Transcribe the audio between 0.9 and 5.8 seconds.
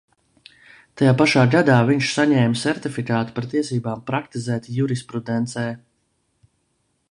Tajā pašā gadā viņš saņēma sertifikātu par tiesībām praktizēt jurisprudencē.